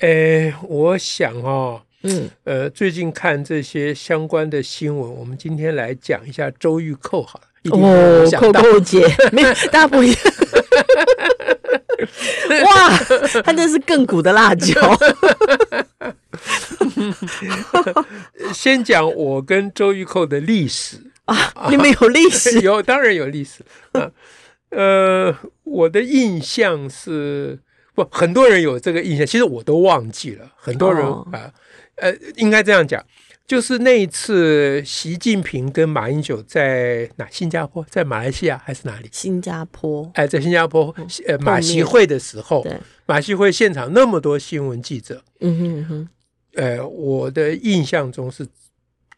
[0.00, 7.46] 诶，我想哦，嗯，呃，最近看这些相关的新闻，我们今天来讲一下周玉蔻好了。
[7.70, 10.18] 哦，蔻蔻姐， 没有，大家不一样。
[12.64, 12.96] 哇，
[13.44, 14.74] 他真是亘古的辣椒。
[18.54, 21.36] 先讲我跟周玉蔻的历史啊，
[21.68, 22.58] 你们有历史？
[22.62, 23.62] 有，当然有历史
[23.92, 24.10] 啊。
[24.70, 27.58] 呃，我的印象是。
[28.04, 30.50] 不，很多人有这个印象，其实我都忘记了。
[30.56, 31.52] 很多人、哦、啊，
[31.96, 33.04] 呃，应该这样讲，
[33.46, 37.28] 就是那一次习近平跟马英九在哪？
[37.30, 39.08] 新加坡，在马来西亚还是哪里？
[39.12, 40.10] 新加坡。
[40.14, 40.94] 哎，在新加坡，
[41.26, 46.08] 呃，马习会的时候，对，马习会现场那么多新闻记者，嗯哼嗯哼，
[46.54, 48.46] 呃，我的印象中是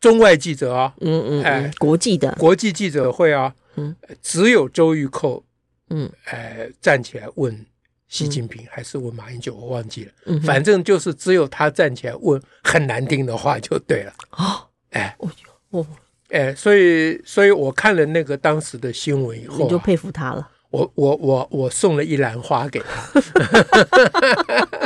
[0.00, 5.44] 中外记者啊，嗯嗯，哎，国际的国际记者会啊，嗯，只有周玉蔻，
[5.90, 7.66] 嗯，哎，站起来问。
[8.12, 10.12] 习近平还是问马英九，我忘记了。
[10.26, 14.12] 嗯，反正就是只有他站起来问很难听的话就对了。
[14.32, 15.30] 哦，哎，我
[15.70, 15.86] 我，
[16.28, 20.46] 哎，所以，所以我看了那个当时的新闻以后，啊，你就佩服他了。
[20.68, 23.22] 我我我我送了一篮花给他，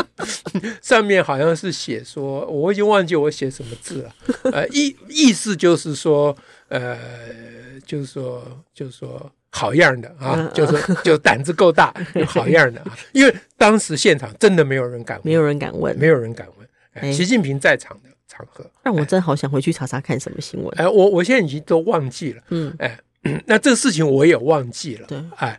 [0.80, 4.14] 上面好像是写说，我已经忘记我写什么字了。
[4.52, 6.36] 呃，意意思就是说，
[6.68, 6.96] 呃，
[7.84, 9.32] 就是说，就是说。
[9.56, 10.50] 好样的啊！
[10.52, 11.94] 就是就胆子够大，
[12.28, 12.98] 好样的啊！
[13.12, 16.68] 因为当时现场真的没有人敢问，没有人敢问，没有人敢问。
[16.92, 20.70] 哎，习近平在场的场合，让我真好想回去查查看什么新闻。
[20.76, 22.42] 哎，我我现在已经都忘记了。
[22.50, 22.98] 嗯，哎，
[23.46, 25.06] 那这个事情我也忘记了。
[25.06, 25.58] 对，哎，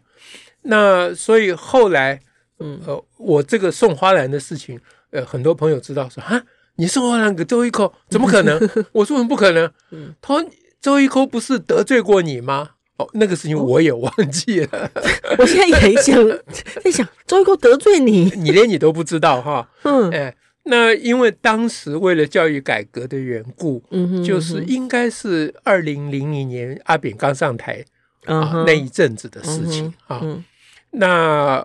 [0.61, 2.19] 那所以后来，
[2.59, 6.39] 嗯呃，我这个送花篮的事情，呃，很多朋友知道说啊，
[6.75, 8.59] 你送花篮给周一蔻，怎么可能？
[8.93, 9.71] 我说不可能。
[9.89, 10.49] 嗯，他说
[10.79, 12.69] 周一蔻不是得罪过你吗？
[12.97, 14.91] 哦，那个事情我也忘记了。
[15.37, 16.15] 我现在也想
[16.83, 19.69] 在想，周玉蔻得罪你，你连你都不知道哈？
[19.83, 27.85] 嗯，哎，那因为当时为了教育改革的缘故，嗯哼，就是应该是二零零零年阿扁刚上台
[28.25, 30.19] 啊那一阵子的事情啊。
[30.23, 30.43] 嗯，
[30.91, 31.63] 那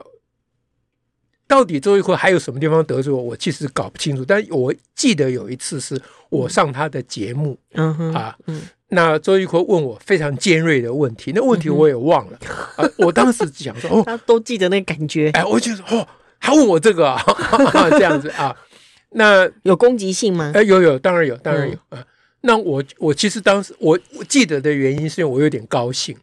[1.48, 3.22] 到底周玉蔻还有什么地方得罪我？
[3.22, 4.22] 我其实搞不清楚。
[4.24, 8.60] 但我记得有一次是我上他的节目，嗯哼啊，嗯。
[8.94, 12.38] 那周玉蔻问我非常尖锐的问题，那问题我也忘了。
[12.76, 15.30] 嗯 啊、我当时想说，哦，他都记得那个感觉。
[15.30, 16.06] 哎，我觉得哦，
[16.38, 17.22] 他问我这个啊，
[17.90, 18.54] 这样子啊，
[19.12, 20.52] 那有攻击性吗？
[20.54, 22.06] 哎，有有，当然有，当然有、嗯、啊。
[22.42, 26.14] 那我我其实当时我我记得的原因是因为我有点高兴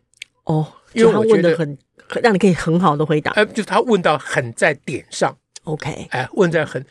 [0.44, 3.32] 哦，因为我觉得他问得很很让你可以很好的回答。
[3.32, 6.86] 哎，就是他问到很在点上，OK，哎，问在很。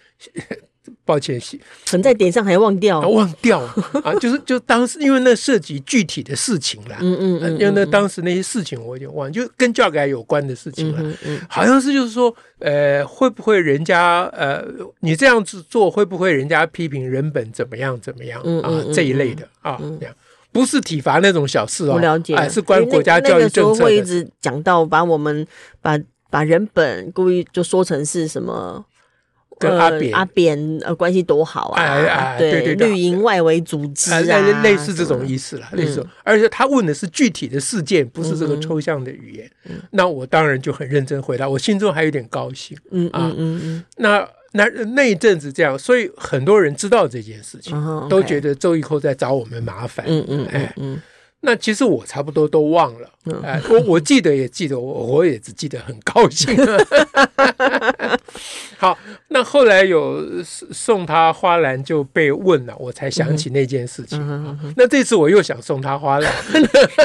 [1.09, 1.41] 抱歉，
[1.87, 3.61] 存在点上还忘掉，忘掉
[4.05, 4.13] 啊！
[4.21, 14.63] 就是就当时因为那涉及具体的事情了，嗯嗯，嗯，因为那当时那些事情我有点忘，就跟教改有关的事情了，嗯嗯，好像是就是说，呃，会不会人家呃，
[15.01, 20.15] 你这样子做会不会人家批评人本怎么样怎么样啊、嗯嗯、这一类的啊，嗯、这样。
[20.53, 25.47] 不是体罚那种小事哦，我了解，哎，是关国家教育政策一直讲到把我们
[25.81, 25.99] 把
[26.29, 28.85] 把人本故意就说成是什么。
[29.59, 31.83] 跟阿扁、呃、阿扁呃关系多好啊！
[31.83, 36.05] 哎哎，对对对，绿营外围组织啊，类类似这种意思了，类似。
[36.23, 39.51] 而且他问的是具体的事件，不是这个抽象的语言。
[39.69, 42.77] 嗯、那我当然就很认真回答，我心中还有点高兴。
[42.91, 43.85] 嗯啊嗯嗯嗯。
[43.97, 47.77] 那那那一阵子这样，所以很多人知道这件事情，
[48.09, 50.07] 都觉得周玉蔻在找我们麻烦。
[50.09, 50.95] 嗯嗯哎嗯。
[50.95, 51.03] 嗯
[51.41, 53.09] 那其实我差不多都忘了，
[53.45, 56.55] 哎，我我记得也记得，我我也只记得很高兴。
[58.77, 58.97] 好，
[59.29, 64.75] 那后来有送他花篮就被问了，我才想起那件事情。
[64.77, 66.33] 那这次我又想送他花篮，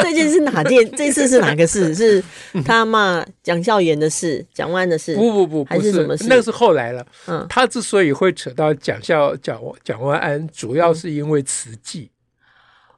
[0.04, 0.90] 这件是哪件？
[0.92, 1.94] 这次是哪个事？
[1.94, 2.24] 是
[2.66, 5.16] 他骂蒋孝严的事，蒋万的事？
[5.16, 6.26] 不不不，还是什么事？
[6.28, 7.06] 那是后来了。
[7.28, 12.10] 嗯，他之所以会扯到蒋孝蒋蒋万安，主要是因为慈济。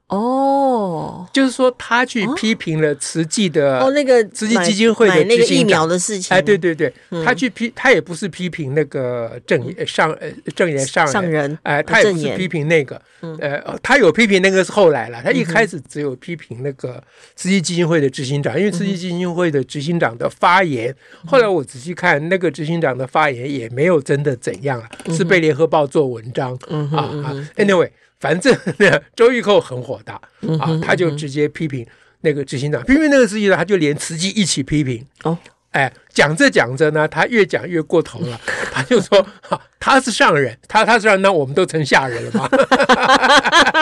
[0.07, 6.93] 哦，就是说他去批评了慈济的哦，那个慈济基金会的那个疫苗的事情，哎，对对对，
[7.25, 13.01] 他去批，他也不是批评那个证上呃证言上上人，哎，他也不是批评那个，
[13.39, 17.03] 呃，他有批评那个是后来了，他一开始只有批评那个
[17.35, 24.87] 慈济基金会的执行长，因为慈济基金会的执行长的发言，后来我仔细看那个执行长的发言也没有真的怎样啊，
[25.17, 26.53] 是被联合报做文章。
[26.69, 27.89] 啊啊，anyway。
[28.19, 30.15] 反正呢，周玉蔻很火大
[30.59, 31.85] 啊，他就直接批评
[32.21, 35.05] 那个执行长，批评那个执行长，他就连慈济一起批评。
[35.23, 35.37] 哦，
[35.71, 38.39] 哎，讲着讲着呢，他越讲越过头了，
[38.71, 42.49] 他就说：“哈，他是上人，他他是上人，那我们都成下人了吗？”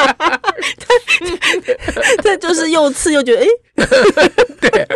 [2.21, 3.47] 这就是又刺又觉得哎，
[4.61, 4.87] 对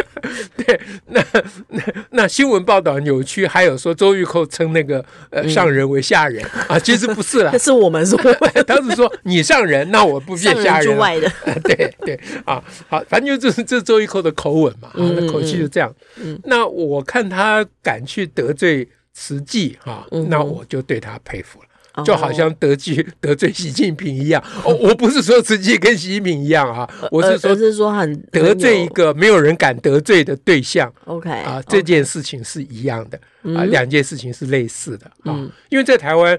[0.58, 1.24] 对，那
[1.70, 1.82] 那
[2.12, 8.20] 那新闻报道扭曲，还有说周玉蔻称那个呃上人为下人啊，其实不是了， 是我们说，
[8.66, 11.32] 当时说你上人，那我不变下人，人外的，
[11.64, 15.94] 对对啊，好，反正就是这周玉蔻的口吻嘛，啊，那口气就这样。
[16.18, 21.67] 嗯那我看他敢去得罪慈济哈，那我就对他佩服了。
[22.04, 30.92] 就好像得罪 得罪习近平一样，哦，我不是说直接跟习近平一样啊， 我是说是说很得罪一个没有人敢得罪的对象。
[31.06, 33.20] OK 啊，这件事情是一样的
[33.56, 35.34] 啊，两件事情是类似的啊，
[35.70, 36.38] 因为在台湾，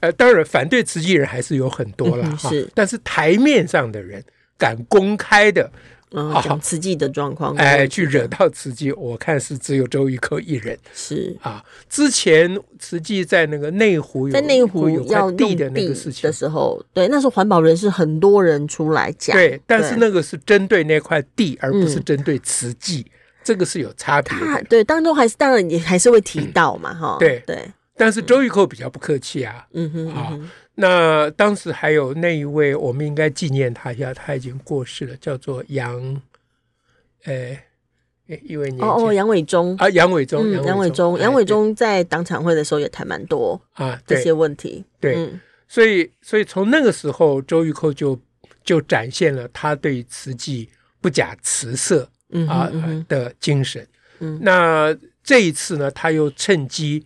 [0.00, 4.22] 呃，当然反对慈济人还是有很多了哈，但是台面上的人
[4.56, 5.70] 敢公开的。
[6.12, 10.78] 啊，讲慈济的状况，哎，去惹到慈济，我看是只有周玉蔻一人。
[10.94, 23.06] 是啊，之前慈济在那个内湖，在内湖要地的那个事情的时候，对，那时候环保人士很多人出来讲，对，但是那个是针对那块地，而不是针对慈济，
[23.44, 24.64] 这个是有差别的。
[24.64, 27.58] 对，当中还是当然也还是会提到嘛，哈，对对。
[28.00, 30.38] 但是周玉蔻比较不客气啊，嗯哼，啊，
[30.80, 36.22] 那当时还有那一位，我们应该纪念他一下，他已经过世了，叫做杨，
[37.24, 37.58] 诶，
[38.44, 39.74] 一位年哦哦，杨伟忠。
[39.76, 45.28] 啊，杨伟忠，杨伟忠，杨伟忠在党产会的时候也谈蛮多啊这些问题，对，
[45.66, 48.16] 所以所以从那个时候，周玉蔻就
[48.62, 50.70] 就展现了他对慈济
[51.00, 52.08] 不假辞色
[52.46, 52.70] 啊
[53.08, 53.84] 的精神，
[54.20, 57.04] 嗯，那这一次呢，他又趁机。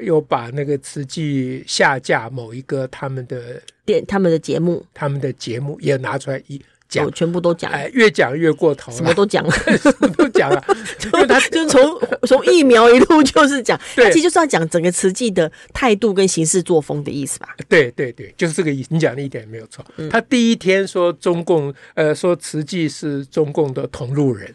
[0.00, 10.64] 又把那个慈济下架某一个他们的电他们的节目，他们的节目也拿出来一讲，全部都讲，哎，越讲越过头，什么都讲了，什么都讲了，
[11.04, 11.82] 因 为他就从
[12.26, 17.48] 从疫苗一路就是讲，他其实就是要讲整个慈济的态度跟行事作风的意思吧？
[17.68, 18.88] 对对对，就是这个意思。
[18.90, 19.84] 你讲的一点没有错。
[20.10, 24.54] 他第一天说中共，呃，说慈济是中共的同路人，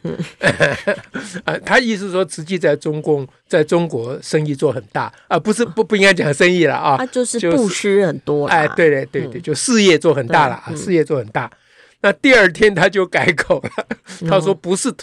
[1.43, 11.49] 啊， 他意思说慈济在中共在中国生意做很大啊，不是不不应该讲生意了啊，他就是布施很多，哎，对对对对，就事业做很大了啊，事业做很大。
[12.03, 13.87] 那第二天他就改口了，
[14.29, 14.93] 他说不是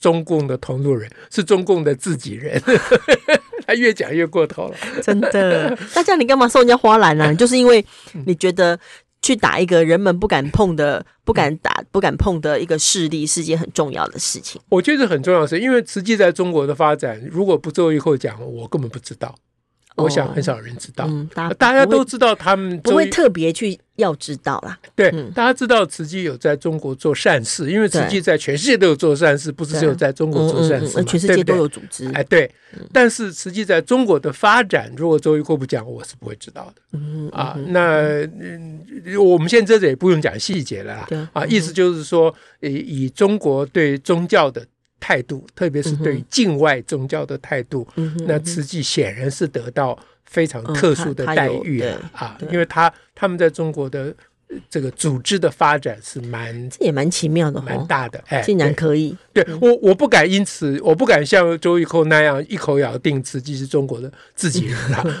[0.00, 2.62] 中共的同路人，是中共的自己人。
[3.66, 5.76] 他越讲越过头了，真的。
[5.94, 7.32] 那这样你干嘛送人家花篮呢？
[7.36, 7.84] 就是因为
[8.26, 8.78] 你觉得
[9.22, 14.60] 去打一个人们不敢碰的、不敢打、不敢碰的一个势力是件很重要的事情。
[14.68, 19.34] 我觉得很重要的是，因为实际在中国的发展，如果不周玉蔻讲，我根本不知道。
[19.96, 21.08] 我想很少人知道，
[21.56, 24.76] 大家都知道他们不会特别去要知道啦。
[24.96, 32.10] 对，大家知道慈济有在中国做善事，因为慈济在全世界都有做善事，不是只有在中国做善事，全世界都有组织。
[32.12, 32.50] 哎，对。
[32.92, 36.82] 但是慈济在中国的发展，如果周玉蔻不讲，我是不会知道的。
[36.92, 38.02] 嗯啊，那
[39.20, 41.30] 我们现在这也不用讲细节了啦。
[41.32, 44.66] 啊，意思就是说，以以中国对宗教的。
[45.04, 51.82] 态度，特别是对境外宗教的态度，嗯、那慈济显然是得到非常特殊的待遇
[52.14, 52.38] 啊！
[52.50, 54.14] 因为他他们在中国的
[54.70, 58.18] 这个组织的发展是蛮，这也蛮奇妙的、哦，蛮大的。
[58.28, 64.78] 哎，竟然可以，对，对我我不敢因此，我不敢像周玉蔻那样一口咬定慈济是中国的自己人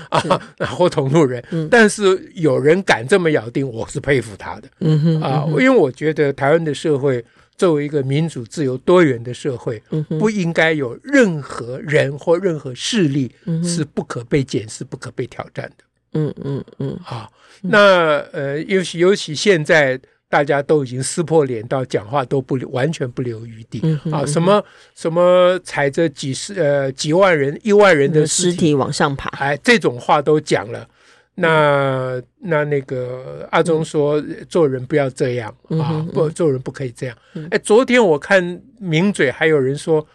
[0.08, 1.44] 啊， 然后同路人。
[1.50, 4.68] 嗯、但是有人敢这么咬定，我是佩服他的。
[4.80, 7.22] 嗯哼啊，因为我觉得台湾的社会。
[7.56, 9.82] 作为一个民主、自由、多元的社会，
[10.18, 13.32] 不应该有任何人或任何势力
[13.62, 15.84] 是不可被检视、不可被挑战的。
[16.14, 16.98] 嗯嗯嗯。
[17.04, 17.28] 啊，
[17.62, 23.80] 那呃，尤其尤其现在大家都已经撕破脸到讲话都不完全不留余地
[24.10, 24.64] 啊，什么
[24.96, 30.88] 什么踩着几十呃几万人、一万人的尸体往上爬，哎，这种话都讲了。
[31.36, 37.16] 那那那个阿忠说，做人不要这样啊，不做人不可以这样。
[37.50, 40.06] 哎，昨天我看名嘴还有人说，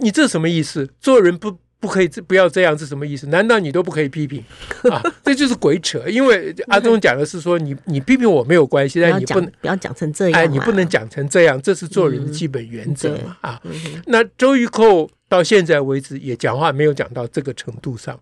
[0.00, 0.88] 你这什么意思？
[1.00, 3.26] 做人不不可以这不要这样是什么意思？
[3.28, 4.44] 难道你都不可以批评
[4.90, 5.02] 啊？
[5.24, 5.98] 这就是鬼扯！
[6.06, 13.62] 因为阿忠讲的是说你你批评我没有关系，但你不能不要讲成这样，哎，你不能讲成这样，这是做人的基本原则嘛、嗯、啊。
[14.06, 18.20] 那周玉蔻到现在为止也讲话没有讲到这个程度上，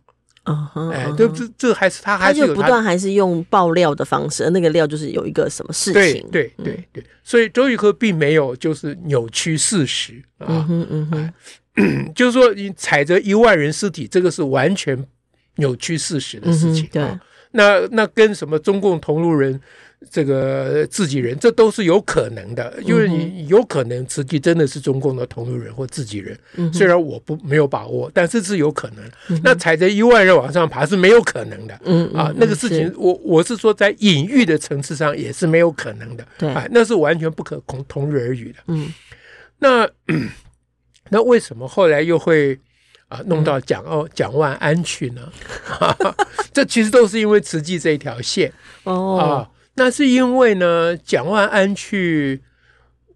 [0.48, 11.22] 嗯哼，哎，这这这还是他还是有不断还是用爆料的方式，那个料就是有一个什么事情，对对对对，所以周玉科并没有就是扭曲事实啊，嗯哼嗯哼。
[11.22, 11.34] 哎
[12.12, 15.00] 就是说，你踩着一万人尸体，这个是完全
[15.58, 16.84] 扭曲事实的事情。
[16.86, 17.18] 嗯、对，
[17.52, 19.60] 那那跟什么中共同路人、
[20.10, 26.38] 这个自己人，这都是有可能的，因为你有可能实际真的是中共的同路人或自己人。
[26.56, 29.04] 嗯、虽然我不没有把握，但是是有可能。
[29.28, 31.80] 嗯、那踩着一万人往上爬是没有可能的。
[31.84, 36.26] 嗯啊，那个事情，我我是说，在隐喻的层次上也是没有可能的。
[36.38, 38.58] 对啊，那是完全不可同同日而语的。
[38.68, 38.92] 嗯，
[39.58, 39.88] 那。
[41.10, 42.58] 那为什么后来又会
[43.08, 45.22] 啊弄到蒋哦蒋万安去呢？
[46.52, 48.52] 这其实都是因为慈济这一条线
[48.84, 52.42] 哦啊，那是因为呢蒋万安去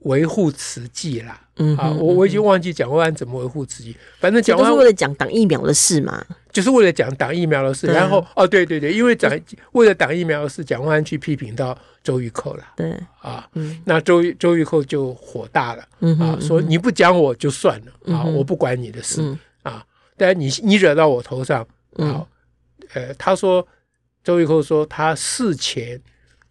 [0.01, 1.39] 维护慈济啦。
[1.57, 7.87] 嗯啊，我我已经忘记蒋万安怎么维护慈济，反正蒋万安是为了讲挡疫苗的事嘛，就是为了讲挡疫苗的事。
[7.89, 9.31] 然后哦对对对，因为讲
[9.73, 11.77] 为了挡疫苗的事，蒋万安去批评到。
[12.05, 12.93] 周玉蔻了，对。
[13.21, 13.49] 啊，
[13.85, 15.87] 那周周玉蔻就火大了，
[16.19, 19.23] 啊，说你不讲我就算了，啊，我不管你的事，
[19.63, 21.65] 啊，但你你惹到我头上，
[21.99, 22.27] 啊，
[22.95, 23.65] 呃，他说
[24.25, 26.01] 周玉蔻说他事前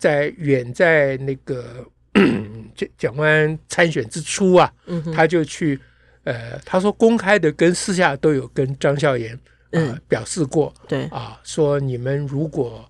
[0.02, 1.86] 在远在那个
[2.76, 4.74] 蒋蒋万安参选之初啊，
[5.14, 5.80] 他就去，
[6.24, 9.38] 呃，他说公开的跟私下都有跟张孝言
[9.70, 12.84] 呃表示过，对啊，说你们如果。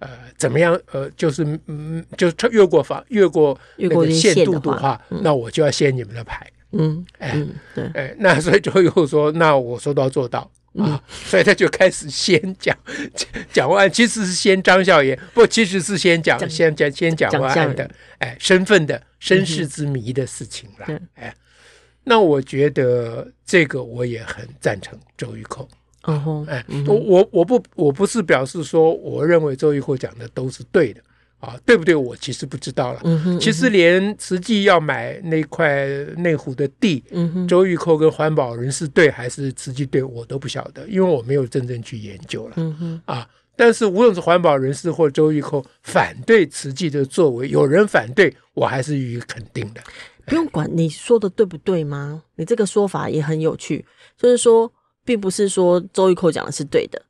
[0.00, 0.80] 呃，怎么样？
[0.92, 6.48] 呃，就是嗯，就越过法越过那个限度的话，那我就要掀你们的牌。
[6.70, 7.36] 嗯，哎，
[7.74, 12.76] 对，哎，那所以就又说，那我说到做到啊， 所以他就开始先讲
[13.52, 21.00] 讲完，其实是先张孝严，不，其实是先讲先讲先讲完的，哎，身份的身世之谜的事情了。
[21.14, 21.34] 哎，
[22.04, 25.66] 那我觉得这个我也很赞成周玉蔻。
[26.02, 31.00] 嗯哼，哎，我我我不我不是表示说我认为周玉蔻讲的都是对的
[31.38, 31.94] 啊，对不对？
[31.94, 33.00] 我其实不知道了。
[33.04, 42.54] 嗯哼，其实连实际要买那块内湖的地，嗯，周玉蔻跟环保人士对还是实际对我都不晓得，因为我没有真正去研究了。
[42.56, 49.80] 嗯哼，啊，但是无论是环保人士或周玉蔻反对慈济的作为，有人反对我还是予以肯定的。
[50.26, 52.22] 不用管你说的对不对吗？
[52.36, 53.84] 你这个说法也很有趣，
[54.16, 54.72] 就是说。
[55.04, 57.00] 并不是说周玉蔻讲的是对的，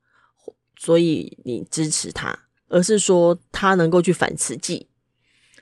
[0.78, 4.86] 所以你支持他，而是说他能够去反慈济，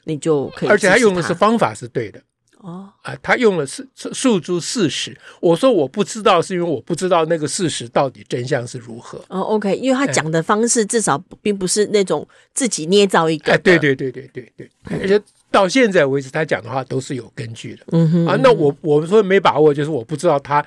[0.05, 0.69] 你就可以。
[0.69, 2.21] 而且他用的是方法是对的
[2.59, 5.17] 哦啊，他用了是诉诸事实。
[5.41, 9.19] 我说我不知道，是因为我不知道那个事实到底真相是如何。
[9.29, 13.53] 哦，OK，因为他讲的方式至少并不是那种自己捏造一个。
[13.53, 14.71] 哎，对对对对对对，
[15.01, 15.21] 而且
[15.51, 17.85] 到现在为止，他讲的话都是有根据的。
[17.93, 20.65] 嗯哼啊，那我我们说没把握，就是我不知道他。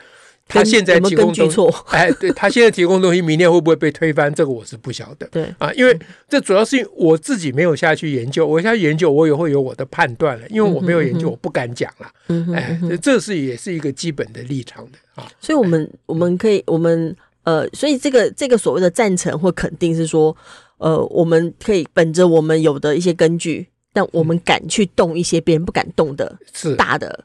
[0.49, 1.61] 他现在提供东西，
[1.95, 4.33] 哎，对他现在提供东西，明天会不会被推翻？
[4.33, 5.27] 这个我是不晓得。
[5.27, 10.47] 对啊，因为这主要是我自己没有下去研究，我下去研究，我也会有我的判断了。
[10.49, 12.11] 因为我没有研究，我不敢讲了。
[12.55, 15.29] 哎，这是也是一个基本的立场的啊。
[15.39, 20.35] 所以，我们我们可以，我们呃，所以这个这个所谓的赞成或肯定是说，
[20.79, 27.23] 呃，我们可以本着我们有的一些根据，但我们敢去动一些别人不敢动的，是大的。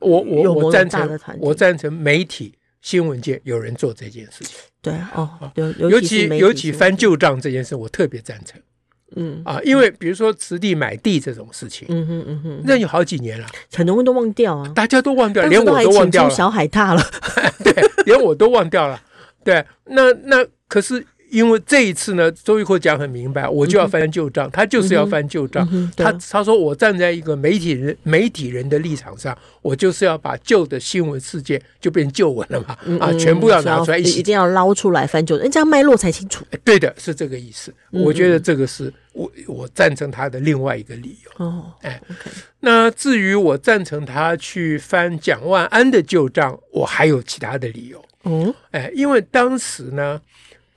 [0.00, 4.56] 我我我赞成，我赞成媒体新闻界有人做这件事情。
[4.80, 8.60] 对哦，尤其尤其翻旧账这件事，我特别赞成。
[9.16, 17.02] 嗯啊，因为比如说慈济买地这种事情，嗯哼嗯哼，那有好几年了，很多人都忘掉啊，大家都忘掉，连我都忘掉了，小海獭了，
[17.64, 17.72] 对，
[18.04, 19.00] 连我都忘掉了。
[19.42, 21.04] 对，那那可是。
[21.30, 25.68] 因为这一次呢，周玉蔻讲很明白，我就要翻旧账，嗯、他就是要翻旧账。
[25.70, 36.44] 嗯、他他说我站在一个媒体人媒体人的立场上，我就是要把旧的新闻事件就变旧闻了嘛，嗯、啊，全部要拿出来一起，一定要捞出来翻旧，人家脉络才清楚。
[36.64, 37.74] 对的，是这个意思。
[37.90, 41.44] 我觉得这个是我我赞成他的另外一个理由。
[41.44, 42.00] 哦，哎.
[42.60, 48.02] 那至于我赞成他去翻蒋万安的旧账，我还有其他的理由。
[48.24, 50.20] 嗯，哎，因为当时呢。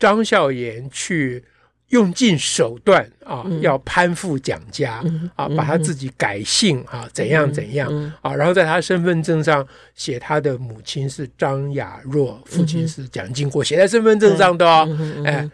[0.01, 1.43] 张孝言去
[1.89, 5.03] 用尽手段啊，要攀附蒋家
[5.35, 7.87] 啊，把他自己改姓啊，怎样怎样
[8.21, 14.89] 啊，然后在他身份证上写他的母亲是张雅若，父亲是蒋经国，写在身份证上的哦。
[15.23, 15.47] 哎，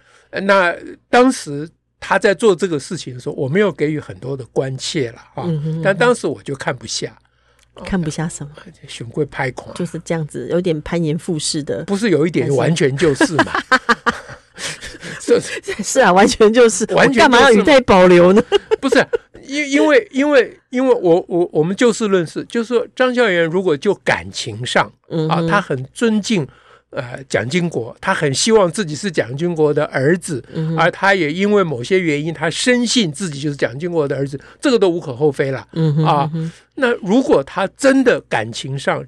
[0.43, 0.73] 那
[1.09, 5.43] 当时他在做这个事情的时候，我没有给予很多的关切了啊，
[5.83, 7.17] 但当时我就看不下。
[7.85, 8.51] 看不下什么，
[8.87, 13.53] 选贵拍垮，就是这样子，有点攀岩附势的，不是有一点，完全就是嘛。
[15.21, 15.39] 是
[15.83, 18.43] 是啊，完全就是，完全干嘛要语带保留呢？
[18.81, 19.05] 不是，
[19.45, 24.91] 因因为因为因为我我我们就事论事，就是说张孝颜如果就感情上
[25.29, 26.47] 啊，他很尊敬
[26.89, 30.43] 呃蒋经国，他很希望自己是蒋经国的儿子，
[30.77, 35.67] 而他也因为某些原因，他深信自己就是蒋经国的儿子，这个都无可厚非了
[36.05, 36.29] 啊。
[36.75, 39.05] 那如果他真的感情上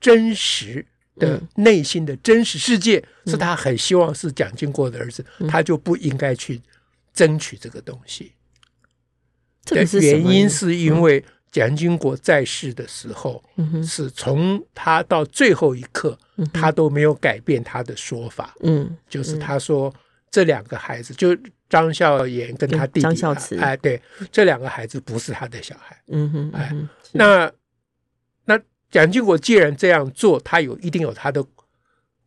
[0.00, 0.86] 真实。
[1.16, 6.60] 的内心的真实世界是他很希望是蒋经国的儿子，他就不应该去
[7.12, 8.32] 争取这个东西。
[9.66, 13.42] 的原因是因为蒋经国在世的时候，
[13.86, 16.18] 是从他到最后一刻，
[16.52, 18.54] 他都没有改变他的说法。
[18.60, 19.92] 嗯，就是他说
[20.30, 21.36] 这两个孩子，就
[21.68, 24.00] 张孝颜跟他弟弟张孝慈，哎，对，
[24.32, 26.02] 这两个孩子不是他的小孩。
[26.08, 26.74] 嗯哼，哎，
[27.12, 27.52] 那。
[28.92, 31.42] 蒋经国既然这样做，他有一定有他的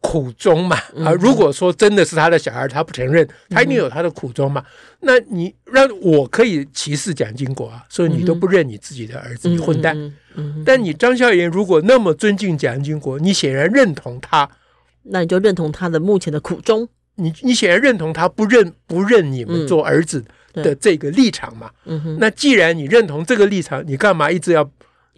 [0.01, 0.75] 苦衷嘛？
[1.05, 4.65] 啊，如果说真的是他的小孩，他不承认，他一定有他的苦衷嘛？
[5.01, 7.85] 那你让我可以歧视蒋经国啊？
[7.87, 9.95] 所以你都不认你自己的儿子，你混蛋！
[10.65, 14.49] 但你张孝颜如果那么尊敬蒋经国，你显然认同他，
[15.03, 16.89] 那你就认同他的目前的苦衷。
[17.17, 21.69] 你你显然认同他不认不认你们做儿子的这个立场嘛？
[22.19, 24.67] 那既然你认同这个立场，你干嘛一直要？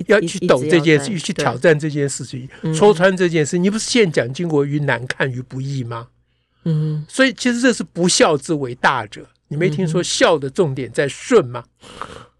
[0.06, 6.08] 要去抖这件事，去挑战这件事情，戳穿这件事，你不是陷蒋经国于难看于不义吗？
[6.66, 9.28] 嗯，所以其实这是不孝之为大者。
[9.48, 11.64] 你没听说孝的重点在顺吗？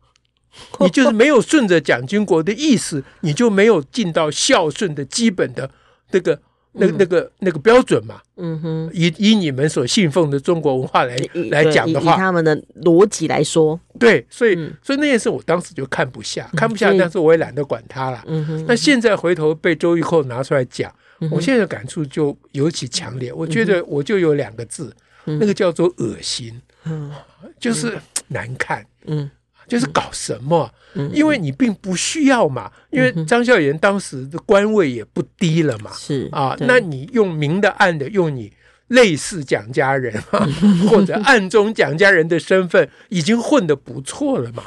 [0.80, 5.72] 你就是没有顺着蒋经国的意思，你就没有尽到孝顺的基本的
[6.12, 6.42] 那个。
[6.80, 11.18] 那那个那个标准嘛，嗯哼，以以你们所信奉的中国文化来
[11.50, 18.24] 来讲的话，以他们的逻辑来说，对，所以所以那件事我当时就看不下，看不下，但是我也懒得管他了。
[18.68, 20.94] 那现在回头被周玉蔻拿出来讲，
[21.32, 23.32] 我现在的感触就尤其强烈。
[23.34, 27.12] 我觉得我就有两个字，那个叫做恶心，嗯，
[27.60, 29.30] 就是难看，嗯。
[29.68, 30.74] 就是搞什么？
[31.12, 32.72] 因为你并不需要嘛。
[32.90, 35.92] 因为张孝颜当时的官位也不低了嘛。
[35.92, 38.50] 是啊，那你用明的暗的，用你
[38.88, 40.14] 类似蒋家人
[40.90, 44.64] 或者暗中蒋家人的身份，已经混得不错了嘛。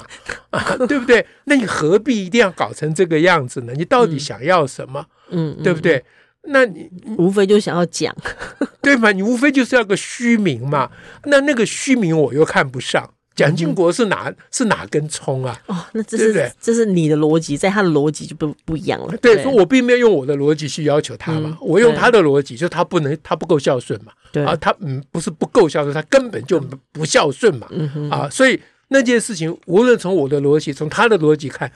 [0.51, 1.27] 啊， 对不对？
[1.45, 3.73] 那你何必一定要搞成这个样子呢？
[3.77, 5.07] 你到底想要什么？
[5.31, 6.05] 嗯，对不对？
[6.45, 8.15] 那你无非就想要讲，
[8.81, 9.13] 对吗？
[9.13, 10.91] 你无非就是要个虚名嘛。
[11.25, 13.13] 那那个虚名我又看不上。
[13.37, 15.59] 蒋经国是哪是哪根葱啊？
[15.67, 19.17] 哦，那这是这是你的逻辑，在他的逻辑就不不一样了。
[19.19, 24.13] 对，所以我并没有用我的逻辑去要求他嘛，我用他的逻辑，就他不能，他不够孝顺嘛。
[24.31, 26.61] 对啊，他嗯不是不够孝顺，他根本就
[26.93, 27.67] 不孝顺嘛。
[28.11, 31.71] 啊，所以那件事情，无论从我的逻辑，从他的逻辑看，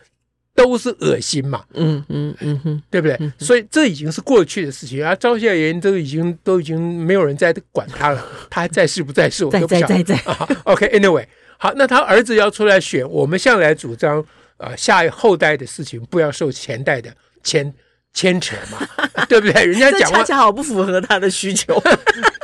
[0.54, 1.64] 都是恶心嘛。
[1.72, 3.18] 嗯嗯嗯哼，对不对？
[3.38, 5.14] 所以这已经是过去的事情啊。
[5.14, 9.86] 赵孝言都已经都已经没有人在管他了，他还在世不在世，我都不晓得。
[9.86, 10.56] 在在在在。
[10.64, 11.24] OK，Anyway。
[11.64, 14.22] 好，那他儿子要出来选，我们向来主张，
[14.58, 17.10] 呃，下后代的事情不要受前代的
[17.42, 17.72] 牵
[18.12, 18.86] 牵扯嘛，
[19.30, 19.64] 对不对？
[19.64, 21.82] 人家讲话恰好不符合他的需求。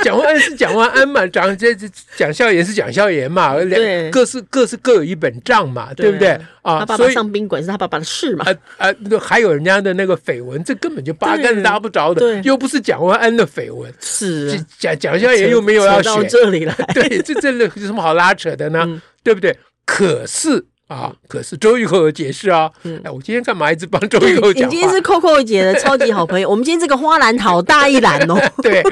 [0.03, 6.31] 蒋万安是蒋万安嘛，蒋这这蒋孝严是蒋孝严嘛，两各是各是各有一本账嘛，对不对
[6.63, 6.79] 啊？
[6.79, 8.47] 他爸爸上宾馆是他爸爸的事嘛。
[8.47, 13.93] 啊啊，还有人家的那个绯闻，这根本就八竿子打不着的，又不是蒋万安的绯闻。
[14.01, 19.03] 是蒋蒋孝严又没有要选这里来，对，这这有什么好拉扯的呢？
[19.23, 19.59] 对不对？
[19.85, 20.67] 可是。
[20.91, 21.15] 啊！
[21.29, 22.69] 可是周玉蔻有解释啊！
[23.05, 24.67] 哎，我今天干嘛一直帮周玉蔻讲？
[24.67, 26.51] 你今天是扣扣姐的超级好朋友。
[26.51, 28.35] 我们今天这个花篮好大一篮哦。
[28.61, 28.83] 对，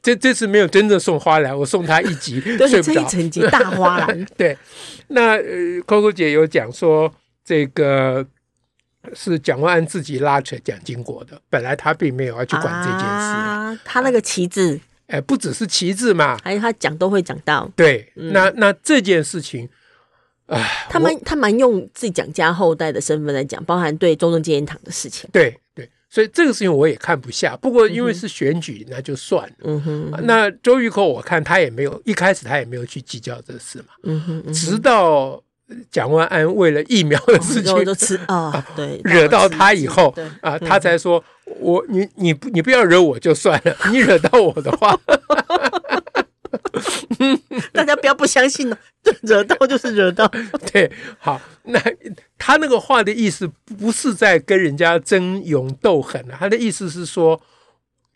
[0.00, 2.80] 这这次没有真的送花篮，我送他一集 睡不着。
[2.80, 4.24] 这一整集大花篮。
[4.38, 4.56] 对，
[5.08, 7.12] 那呃，扣扣姐有讲说，
[7.44, 8.24] 这个
[9.12, 13.04] 是蒋万安自己拉扯蒋经国的，本来他并没有要去管这件事。
[13.04, 17.70] 啊，他那个旗帜，哎，不只是旗帜嘛，还有他讲都会讲到。
[17.76, 19.68] 对，那那这件事情。
[20.46, 25.28] 唉，他蛮他蛮用自己蒋家后代的身份来讲，包含对中正纪念堂的事情。
[25.32, 27.56] 对对，所以这个事情我也看不下。
[27.56, 29.54] 不过因为是选举，嗯、那就算了。
[29.64, 33.86] 嗯哼，嗯哼，那周玉蔻我看他也没有一开始他也没有去计较这事嘛。
[34.04, 35.42] 嗯哼，嗯哼，直到
[35.90, 41.22] 蒋万安为了疫苗的事情，哦、吃 啊，对，惹到他以后啊，他才说
[41.58, 44.98] 我你你你不要惹我就算了， 你惹到我的话。
[47.72, 48.78] 大家不要不相信了，
[49.22, 50.26] 惹到就是惹到。
[50.72, 51.80] 对，好，那
[52.38, 57.40] 他那个话的意思不是在跟人家争勇斗狠，他的意思是说，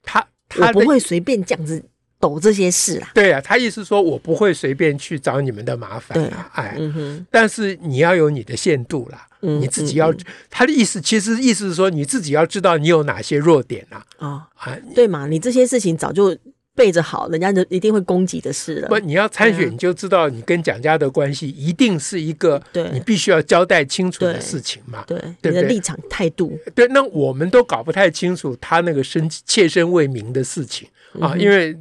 [0.02, 1.82] 他他不会随便这样子
[2.20, 3.10] 抖这些事啊。
[3.12, 16.36] 对啊，他意思说我不会随便去找你们的麻烦啊，哎，嗯，但是你要有你的限度啦，嗯、你自己要、嗯、他的意思，其实意思是说你自己要知道你有哪些弱点啊，啊、哦，啊，对嘛，你这些事情早就。
[16.80, 18.88] 备着好，人家就一定会攻击的事了。
[18.88, 22.62] 不，你要参选，你就知道你跟蒋家的关系一定是一个，
[22.94, 25.04] 你必须要交代清楚的事情嘛。
[25.06, 26.58] 对，对，你的立场态度。
[26.74, 30.88] 对，那我们都搞不太清楚他那个身切身为民的事情
[31.20, 31.78] 啊，因为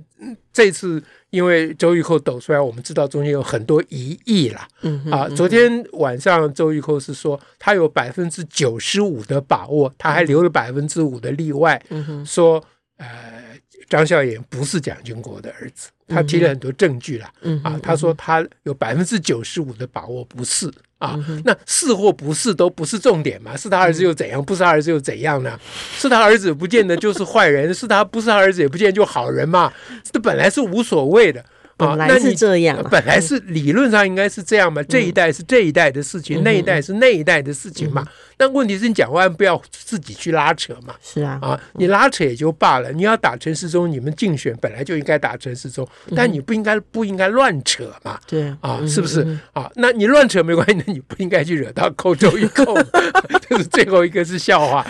[0.52, 4.68] 这次因为周玉蔻抖出来，我们知道中间有很多疑义了。
[4.82, 11.82] 嗯啊，昨天晚上周玉蔻是说他有百分之九十五的把握，他还留了百分之五的例外。
[11.88, 12.62] 嗯哼，说
[12.98, 13.39] 呃。
[13.88, 17.30] 张孝严不是蒋经国的儿子，他提了很多证据了。
[17.42, 24.44] 嗯、啊，他说他有百分之九十五的把握不是啊，嗯、那是或不是都不是重点嘛，是他儿子又怎样？
[24.44, 25.60] 不是他儿子又怎样呢？
[25.98, 29.72] 是他儿子不见得就是坏人，是他不是他儿子也不见得就好人嘛，
[30.12, 31.44] 这本来是无所谓的。
[31.78, 34.84] 本来是这样，本来是理论上应该是这样嘛。
[34.84, 38.06] 这一代是这一代的事情，那一代是那一代的事情嘛。
[38.40, 40.96] 那问题是你蒋万不要自己去拉扯嘛。
[41.04, 42.92] 是啊，啊，你拉扯也就罢了。
[42.92, 48.20] 你要打陈世忠，你们竞选本来就应该打陈世忠，但你不应该不应该乱扯嘛。
[48.26, 49.70] 对啊，是不是啊？
[49.76, 52.66] 那你乱扯没关系，那你不应该去惹到扣周一扣，
[53.50, 54.82] 就是最后一个是笑话。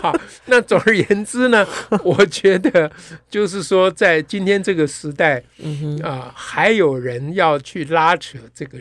[0.00, 0.16] 好，
[0.46, 1.66] 那总而言之呢，
[2.04, 2.90] 我觉得
[3.28, 5.42] 就是说，在今天这个时代。
[6.02, 8.78] 啊，还有人要去拉扯这个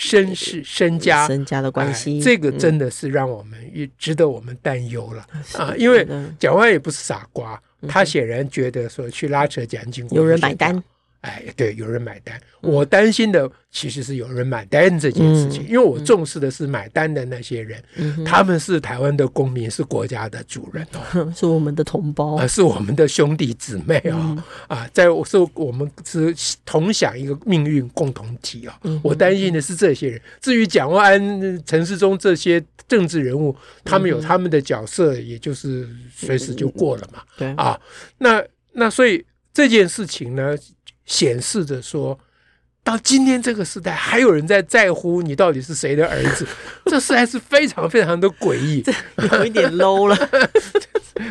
[0.00, 5.74] 身世、身家、身家的关系，这个真的是让我们也值得我们担忧了啊！
[5.76, 6.08] 因为
[6.38, 10.82] 蒋万也不是傻瓜，他显然觉得说去拉扯蒋经国有人买单。
[11.20, 12.40] 哎，对，有人买单。
[12.62, 17.82] 我担心的其实是有人买单这件事情，因为我重视的是买单的那些人，
[18.24, 28.80] 他们是台湾的公民，是国家的主人哦， 是我们的同胞啊，是我们的兄弟姊妹啊啊，在我是我们是同享一个命运共同体啊。
[29.02, 30.20] 我担心的是这些人。
[30.40, 33.54] 至于蒋万安、陈时中这些政治人物，
[33.84, 37.22] 他们有他们的角色，也就是随时就过了嘛。
[37.36, 37.78] 对啊，
[38.16, 40.56] 那那所以这件事情呢？
[41.10, 42.16] 显示着说，
[42.84, 46.46] 到今天这个时代，还有人在在乎你到底是谁的儿子，
[46.86, 48.84] 这实在是非常非常的诡异，
[49.32, 50.16] 有一点 low 了。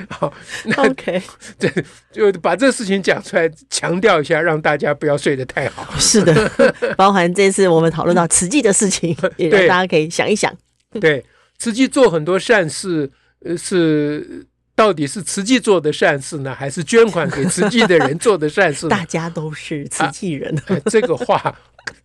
[0.10, 0.32] 好，
[0.66, 1.22] 那 OK，
[1.58, 1.74] 对，
[2.12, 5.98] 就把这个事情讲出来，强调一下，让大家不要睡得太好。
[5.98, 6.52] 是的，
[6.98, 10.54] 包含这次我们讨论到慈济的事情，也让大家可以想一想。
[11.00, 11.26] 对，
[11.58, 13.10] 慈济做很多善事，
[13.46, 14.46] 呃，是。
[14.80, 18.92] 到底是慈济做的善事呢，还是捐款给慈济的人做的善事呢？
[18.96, 20.56] 大家都是慈济人，
[20.90, 21.54] 这个话，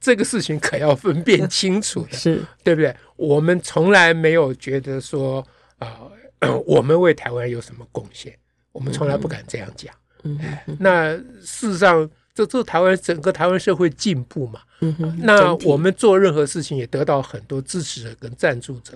[0.00, 2.92] 这个事情可要分辨清楚的，是对不对？
[3.14, 5.40] 我们从来没有觉得说
[5.78, 6.00] 啊，
[6.40, 8.36] 呃， 我们为台湾有什么贡献，
[8.72, 9.94] 我们从来不敢这样讲。
[10.24, 12.10] 嗯，哎，那事实上。
[12.34, 18.92] 这这台湾整个台湾社会进步嘛，嗯哼，那我们做任何事情也得到很多支持者跟赞助者，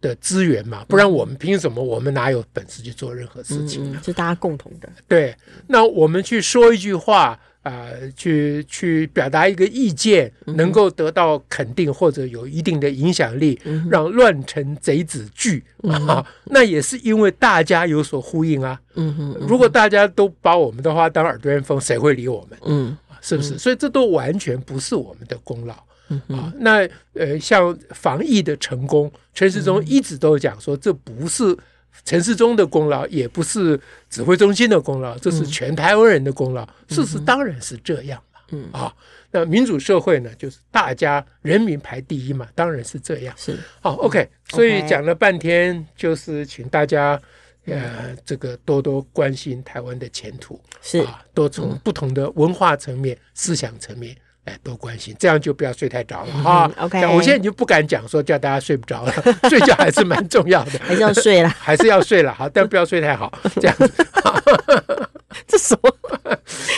[0.00, 1.82] 的资源嘛，不然我们凭什么？
[1.82, 3.98] 我们哪有本事去做任何事情？
[4.02, 4.88] 是大家共同的。
[5.08, 5.34] 对，
[5.66, 7.38] 那我们去说一句话。
[7.62, 18.80] 啊、呃，去去表达一个意见，能够得到肯定或者有一定的影响力，嗯、让乱臣贼子惧、嗯、啊，那也是因为大家有所呼应啊。
[18.94, 22.58] 嗯哼，嗯哼如果大家都把我们的话当耳边风，谁会理我们？
[22.64, 23.54] 嗯，是不是？
[23.54, 25.74] 嗯、所以这都完全不是我们的功劳。
[26.08, 31.56] 嗯啊，那呃，像防疫的成功，陈世忠一直都讲说，这不是。
[32.04, 36.64] 陈世忠的功劳也不是指挥中心的功劳，这是全台湾人的功劳。
[36.64, 38.40] 嗯、事实当然是这样嘛。
[38.52, 38.92] 嗯啊，
[39.30, 43.34] 那民主社会呢，就是大家人民排第一嘛，当然是这样。
[43.38, 44.28] 是好，OK。
[44.48, 47.20] 所以讲了半天，就是请大家
[47.66, 54.16] 呃，这个多多关心台湾的前途，是啊，多从不同的文化层面、思想层面。
[54.50, 56.70] 哎，多关心，这样就不要睡太着了哈。
[56.78, 59.14] OK，我现在就不敢讲说叫大家睡不着了，
[59.48, 62.34] 睡觉还是蛮重要的，还是要睡了，还是要睡了。
[62.34, 63.90] 好，但不要睡太好，这样子。
[65.46, 65.90] 这什么？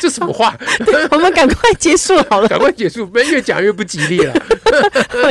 [0.01, 0.57] 这什么话？
[1.11, 4.35] 我们赶快结束好了，赶快结束，不然越讲越不吉利了。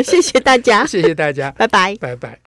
[0.04, 2.39] 谢谢大家，谢谢大家，拜拜，拜拜。